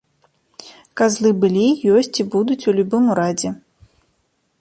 Казлы 1.01 1.29
былі, 1.43 1.67
ёсць 1.99 2.11
і 2.23 2.25
будуць 2.37 2.59
у 2.71 2.73
любым 2.79 3.03
урадзе. 3.17 3.49